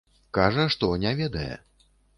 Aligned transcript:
Кажа, 0.37 0.65
што 0.77 0.91
не 1.07 1.15
ведае. 1.23 1.55